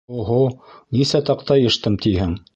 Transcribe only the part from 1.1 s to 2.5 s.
таҡта йыштым тиһең?